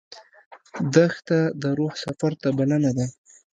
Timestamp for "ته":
2.41-2.49